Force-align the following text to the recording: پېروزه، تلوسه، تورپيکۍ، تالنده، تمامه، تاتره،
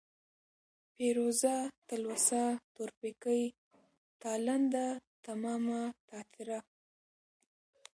پېروزه، 0.95 1.55
تلوسه، 1.89 2.43
تورپيکۍ، 2.75 3.43
تالنده، 4.21 4.87
تمامه، 5.25 5.81
تاتره، 6.09 6.59